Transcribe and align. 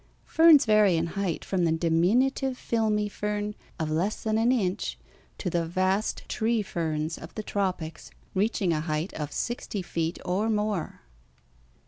Ferns 0.25 0.65
vary 0.65 0.97
in 0.97 1.05
height 1.13 1.45
from 1.45 1.63
the 1.63 1.71
diminutive 1.71 2.57
filmy 2.57 3.07
fern 3.07 3.53
of 3.79 3.91
less 3.91 4.23
than 4.23 4.39
an 4.39 4.51
inch 4.51 4.97
to 5.37 5.47
the 5.47 5.63
vast 5.63 6.27
tree 6.27 6.63
ferns 6.63 7.19
of 7.19 7.35
the 7.35 7.43
tropics, 7.43 8.09
reaching 8.33 8.73
a 8.73 8.81
height 8.81 9.13
of 9.13 9.31
sixty 9.31 9.83
feet 9.83 10.17
or 10.25 10.49
more. 10.49 11.01